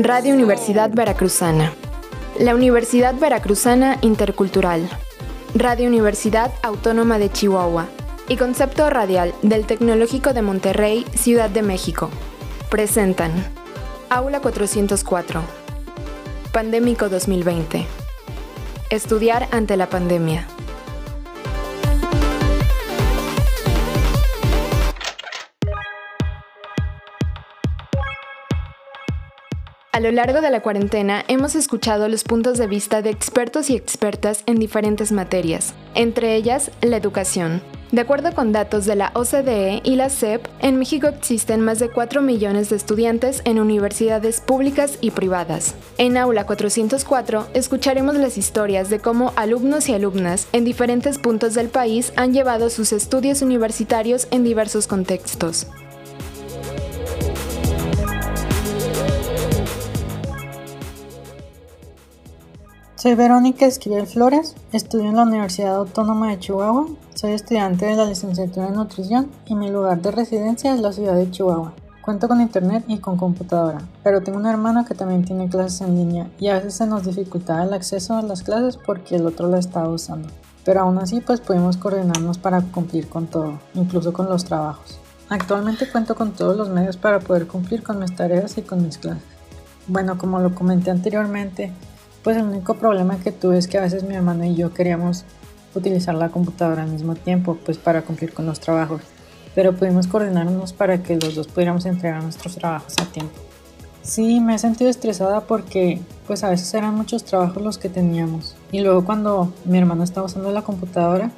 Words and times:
Radio 0.00 0.32
Universidad 0.32 0.90
Veracruzana. 0.90 1.72
La 2.38 2.54
Universidad 2.54 3.14
Veracruzana 3.14 3.98
Intercultural. 4.00 4.88
Radio 5.54 5.88
Universidad 5.88 6.52
Autónoma 6.62 7.18
de 7.18 7.30
Chihuahua. 7.30 7.88
Y 8.28 8.36
Concepto 8.36 8.88
Radial 8.90 9.34
del 9.42 9.66
Tecnológico 9.66 10.32
de 10.32 10.42
Monterrey, 10.42 11.04
Ciudad 11.14 11.50
de 11.50 11.62
México. 11.62 12.10
Presentan. 12.70 13.32
Aula 14.08 14.40
404. 14.40 15.42
Pandémico 16.52 17.08
2020. 17.08 18.07
Estudiar 18.90 19.48
ante 19.50 19.76
la 19.76 19.90
pandemia. 19.90 20.46
A 29.92 30.00
lo 30.00 30.10
largo 30.10 30.40
de 30.40 30.50
la 30.50 30.62
cuarentena 30.62 31.22
hemos 31.28 31.54
escuchado 31.54 32.08
los 32.08 32.24
puntos 32.24 32.56
de 32.56 32.66
vista 32.66 33.02
de 33.02 33.10
expertos 33.10 33.68
y 33.68 33.76
expertas 33.76 34.42
en 34.46 34.58
diferentes 34.58 35.12
materias, 35.12 35.74
entre 35.94 36.34
ellas 36.34 36.70
la 36.80 36.96
educación. 36.96 37.60
De 37.90 38.02
acuerdo 38.02 38.34
con 38.34 38.52
datos 38.52 38.84
de 38.84 38.96
la 38.96 39.12
OCDE 39.14 39.80
y 39.82 39.96
la 39.96 40.10
SEP, 40.10 40.46
en 40.60 40.78
México 40.78 41.06
existen 41.06 41.62
más 41.62 41.78
de 41.78 41.88
4 41.88 42.20
millones 42.20 42.68
de 42.68 42.76
estudiantes 42.76 43.40
en 43.46 43.58
universidades 43.58 44.42
públicas 44.42 44.98
y 45.00 45.10
privadas. 45.10 45.74
En 45.96 46.18
Aula 46.18 46.44
404 46.44 47.48
escucharemos 47.54 48.16
las 48.16 48.36
historias 48.36 48.90
de 48.90 48.98
cómo 48.98 49.32
alumnos 49.36 49.88
y 49.88 49.94
alumnas 49.94 50.48
en 50.52 50.66
diferentes 50.66 51.18
puntos 51.18 51.54
del 51.54 51.68
país 51.68 52.12
han 52.16 52.34
llevado 52.34 52.68
sus 52.68 52.92
estudios 52.92 53.40
universitarios 53.40 54.28
en 54.30 54.44
diversos 54.44 54.86
contextos. 54.86 55.66
Soy 62.98 63.14
Verónica 63.14 63.64
Esquivel 63.64 64.08
Flores, 64.08 64.56
estudio 64.72 65.08
en 65.08 65.14
la 65.14 65.22
Universidad 65.22 65.76
Autónoma 65.76 66.30
de 66.30 66.40
Chihuahua, 66.40 66.88
soy 67.14 67.30
estudiante 67.30 67.86
de 67.86 67.94
la 67.94 68.06
licenciatura 68.06 68.66
en 68.66 68.74
nutrición 68.74 69.30
y 69.46 69.54
mi 69.54 69.70
lugar 69.70 70.02
de 70.02 70.10
residencia 70.10 70.74
es 70.74 70.80
la 70.80 70.90
ciudad 70.90 71.14
de 71.14 71.30
Chihuahua. 71.30 71.74
Cuento 72.00 72.26
con 72.26 72.40
internet 72.40 72.82
y 72.88 72.98
con 72.98 73.16
computadora, 73.16 73.82
pero 74.02 74.20
tengo 74.20 74.38
una 74.38 74.50
hermana 74.50 74.84
que 74.84 74.96
también 74.96 75.24
tiene 75.24 75.48
clases 75.48 75.82
en 75.82 75.94
línea 75.94 76.28
y 76.40 76.48
a 76.48 76.54
veces 76.54 76.74
se 76.74 76.88
nos 76.88 77.04
dificultaba 77.04 77.62
el 77.62 77.72
acceso 77.72 78.16
a 78.16 78.22
las 78.22 78.42
clases 78.42 78.76
porque 78.76 79.14
el 79.14 79.26
otro 79.26 79.46
la 79.46 79.60
estaba 79.60 79.88
usando. 79.88 80.28
Pero 80.64 80.80
aún 80.80 80.98
así 80.98 81.20
pues 81.20 81.40
pudimos 81.40 81.76
coordinarnos 81.76 82.38
para 82.38 82.62
cumplir 82.62 83.08
con 83.08 83.28
todo, 83.28 83.60
incluso 83.74 84.12
con 84.12 84.28
los 84.28 84.44
trabajos. 84.44 84.98
Actualmente 85.28 85.88
cuento 85.88 86.16
con 86.16 86.32
todos 86.32 86.56
los 86.56 86.68
medios 86.68 86.96
para 86.96 87.20
poder 87.20 87.46
cumplir 87.46 87.84
con 87.84 88.00
mis 88.00 88.16
tareas 88.16 88.58
y 88.58 88.62
con 88.62 88.82
mis 88.84 88.98
clases. 88.98 89.22
Bueno, 89.86 90.18
como 90.18 90.40
lo 90.40 90.52
comenté 90.52 90.90
anteriormente, 90.90 91.72
pues 92.22 92.36
el 92.36 92.44
único 92.44 92.74
problema 92.74 93.18
que 93.18 93.32
tuve 93.32 93.58
es 93.58 93.68
que 93.68 93.78
a 93.78 93.82
veces 93.82 94.02
mi 94.02 94.14
hermano 94.14 94.44
y 94.44 94.54
yo 94.54 94.72
queríamos 94.74 95.24
utilizar 95.74 96.14
la 96.14 96.30
computadora 96.30 96.82
al 96.82 96.90
mismo 96.90 97.14
tiempo, 97.14 97.58
pues 97.64 97.78
para 97.78 98.02
cumplir 98.02 98.32
con 98.32 98.46
los 98.46 98.60
trabajos, 98.60 99.02
pero 99.54 99.74
pudimos 99.74 100.06
coordinarnos 100.06 100.72
para 100.72 101.02
que 101.02 101.16
los 101.16 101.34
dos 101.34 101.48
pudiéramos 101.48 101.86
entregar 101.86 102.22
nuestros 102.22 102.56
trabajos 102.56 102.94
a 103.00 103.04
tiempo. 103.06 103.34
Sí, 104.02 104.40
me 104.40 104.54
he 104.54 104.58
sentido 104.58 104.88
estresada 104.88 105.42
porque 105.42 106.00
pues 106.26 106.42
a 106.42 106.50
veces 106.50 106.72
eran 106.72 106.94
muchos 106.94 107.24
trabajos 107.24 107.62
los 107.62 107.78
que 107.78 107.88
teníamos 107.90 108.56
y 108.72 108.80
luego 108.80 109.04
cuando 109.04 109.52
mi 109.64 109.76
hermano 109.76 110.02
estaba 110.02 110.26
usando 110.26 110.50
la 110.50 110.62
computadora 110.62 111.30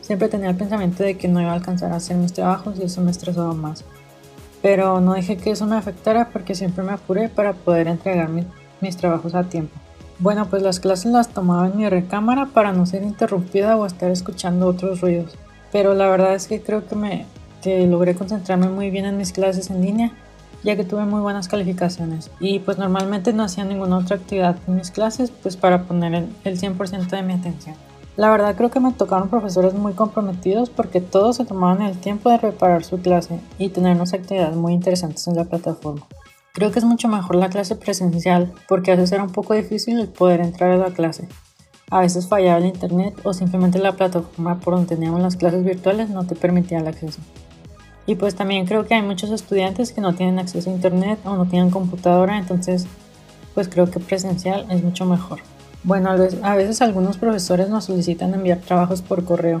siempre 0.00 0.28
tenía 0.28 0.50
el 0.50 0.56
pensamiento 0.56 1.02
de 1.02 1.16
que 1.16 1.28
no 1.28 1.40
iba 1.40 1.50
a 1.50 1.54
alcanzar 1.54 1.92
a 1.92 1.96
hacer 1.96 2.16
mis 2.16 2.32
trabajos 2.32 2.78
y 2.78 2.82
eso 2.84 3.00
me 3.00 3.10
estresaba 3.10 3.54
más. 3.54 3.84
Pero 4.62 5.00
no 5.00 5.14
dejé 5.14 5.36
que 5.36 5.50
eso 5.50 5.66
me 5.66 5.76
afectara 5.76 6.30
porque 6.30 6.54
siempre 6.54 6.82
me 6.82 6.92
apuré 6.92 7.28
para 7.28 7.52
poder 7.52 7.88
entregar 7.88 8.28
mis 8.80 8.96
trabajos 8.96 9.34
a 9.34 9.44
tiempo. 9.44 9.78
Bueno, 10.18 10.46
pues 10.46 10.62
las 10.62 10.80
clases 10.80 11.12
las 11.12 11.28
tomaba 11.28 11.66
en 11.66 11.76
mi 11.76 11.88
recámara 11.88 12.46
para 12.46 12.72
no 12.72 12.86
ser 12.86 13.02
interrumpida 13.02 13.76
o 13.76 13.84
estar 13.84 14.10
escuchando 14.10 14.66
otros 14.66 15.02
ruidos. 15.02 15.36
Pero 15.72 15.94
la 15.94 16.08
verdad 16.08 16.34
es 16.34 16.46
que 16.46 16.62
creo 16.62 16.86
que 16.86 16.96
me 16.96 17.26
que 17.62 17.86
logré 17.86 18.14
concentrarme 18.14 18.68
muy 18.68 18.90
bien 18.90 19.06
en 19.06 19.16
mis 19.16 19.32
clases 19.32 19.70
en 19.70 19.82
línea, 19.82 20.12
ya 20.62 20.76
que 20.76 20.84
tuve 20.84 21.04
muy 21.04 21.20
buenas 21.20 21.48
calificaciones. 21.48 22.30
Y 22.40 22.60
pues 22.60 22.78
normalmente 22.78 23.32
no 23.32 23.42
hacía 23.42 23.64
ninguna 23.64 23.98
otra 23.98 24.16
actividad 24.16 24.56
en 24.66 24.76
mis 24.76 24.90
clases, 24.90 25.30
pues 25.42 25.56
para 25.56 25.82
poner 25.82 26.14
el, 26.14 26.28
el 26.44 26.58
100% 26.60 27.08
de 27.08 27.22
mi 27.22 27.34
atención. 27.34 27.74
La 28.16 28.30
verdad 28.30 28.54
creo 28.56 28.70
que 28.70 28.80
me 28.80 28.92
tocaron 28.92 29.28
profesores 29.28 29.74
muy 29.74 29.92
comprometidos 29.92 30.70
porque 30.70 31.02
todos 31.02 31.36
se 31.36 31.44
tomaban 31.44 31.82
el 31.82 31.98
tiempo 31.98 32.30
de 32.30 32.38
preparar 32.38 32.84
su 32.84 33.00
clase 33.00 33.40
y 33.58 33.68
tener 33.68 33.96
unas 33.96 34.14
actividades 34.14 34.56
muy 34.56 34.72
interesantes 34.72 35.26
en 35.26 35.36
la 35.36 35.44
plataforma. 35.44 36.06
Creo 36.56 36.72
que 36.72 36.78
es 36.78 36.86
mucho 36.86 37.06
mejor 37.08 37.36
la 37.36 37.50
clase 37.50 37.76
presencial 37.76 38.50
porque 38.66 38.90
a 38.90 38.96
veces 38.96 39.12
era 39.12 39.22
un 39.22 39.30
poco 39.30 39.52
difícil 39.52 40.00
el 40.00 40.08
poder 40.08 40.40
entrar 40.40 40.70
a 40.70 40.78
la 40.78 40.90
clase. 40.90 41.28
A 41.90 42.00
veces 42.00 42.28
fallaba 42.28 42.56
el 42.56 42.64
internet 42.64 43.14
o 43.24 43.34
simplemente 43.34 43.78
la 43.78 43.92
plataforma 43.92 44.58
por 44.58 44.72
donde 44.72 44.96
teníamos 44.96 45.20
las 45.20 45.36
clases 45.36 45.62
virtuales 45.64 46.08
no 46.08 46.26
te 46.26 46.34
permitía 46.34 46.78
el 46.78 46.86
acceso. 46.86 47.20
Y 48.06 48.14
pues 48.14 48.36
también 48.36 48.64
creo 48.64 48.86
que 48.86 48.94
hay 48.94 49.02
muchos 49.02 49.32
estudiantes 49.32 49.92
que 49.92 50.00
no 50.00 50.14
tienen 50.14 50.38
acceso 50.38 50.70
a 50.70 50.72
internet 50.72 51.18
o 51.26 51.36
no 51.36 51.44
tienen 51.44 51.68
computadora, 51.68 52.38
entonces 52.38 52.86
pues 53.52 53.68
creo 53.68 53.90
que 53.90 54.00
presencial 54.00 54.64
es 54.70 54.82
mucho 54.82 55.04
mejor. 55.04 55.40
Bueno, 55.84 56.08
a 56.08 56.54
veces 56.56 56.80
algunos 56.80 57.18
profesores 57.18 57.68
nos 57.68 57.84
solicitan 57.84 58.32
enviar 58.32 58.60
trabajos 58.60 59.02
por 59.02 59.26
correo, 59.26 59.60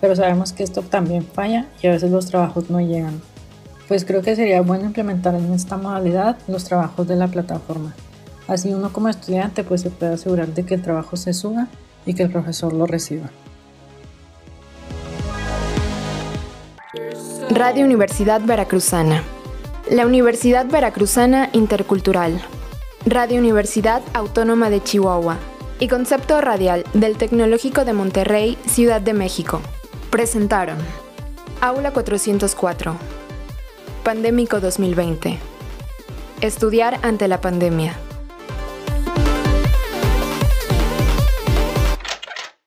pero 0.00 0.16
sabemos 0.16 0.54
que 0.54 0.62
esto 0.62 0.80
también 0.80 1.22
falla 1.22 1.66
y 1.82 1.88
a 1.88 1.90
veces 1.90 2.10
los 2.10 2.24
trabajos 2.24 2.70
no 2.70 2.80
llegan 2.80 3.20
pues 3.90 4.04
creo 4.04 4.22
que 4.22 4.36
sería 4.36 4.60
bueno 4.60 4.84
implementar 4.84 5.34
en 5.34 5.52
esta 5.52 5.76
modalidad 5.76 6.36
los 6.46 6.62
trabajos 6.62 7.08
de 7.08 7.16
la 7.16 7.26
plataforma. 7.26 7.92
Así 8.46 8.72
uno 8.72 8.92
como 8.92 9.08
estudiante 9.08 9.64
pues 9.64 9.80
se 9.80 9.90
puede 9.90 10.14
asegurar 10.14 10.46
de 10.46 10.64
que 10.64 10.74
el 10.74 10.82
trabajo 10.82 11.16
se 11.16 11.34
suba 11.34 11.66
y 12.06 12.14
que 12.14 12.22
el 12.22 12.30
profesor 12.30 12.72
lo 12.72 12.86
reciba. 12.86 13.30
Radio 17.50 17.84
Universidad 17.84 18.40
Veracruzana. 18.40 19.24
La 19.90 20.06
Universidad 20.06 20.66
Veracruzana 20.66 21.50
Intercultural. 21.52 22.40
Radio 23.06 23.40
Universidad 23.40 24.02
Autónoma 24.14 24.70
de 24.70 24.84
Chihuahua. 24.84 25.36
Y 25.80 25.88
Concepto 25.88 26.40
Radial 26.40 26.84
del 26.94 27.16
Tecnológico 27.16 27.84
de 27.84 27.92
Monterrey, 27.92 28.56
Ciudad 28.68 29.00
de 29.00 29.14
México. 29.14 29.60
Presentaron. 30.10 30.78
Aula 31.60 31.90
404. 31.92 33.19
Pandémico 34.04 34.60
2020. 34.60 35.38
Estudiar 36.40 36.98
ante 37.02 37.28
la 37.28 37.42
pandemia. 37.42 37.98